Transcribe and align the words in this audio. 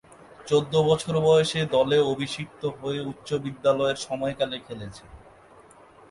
চৌদ্দ 0.47 0.73
বছর 0.89 1.13
বয়সে 1.19 1.61
দলে 1.65 1.97
অভিষিক্ত 2.13 2.61
হয়ে 2.79 2.99
উচ্চ 3.01 3.29
বিদ্যালয়ের 3.45 3.97
সময়কালে 3.97 4.57
খেলেছেন। 4.59 5.09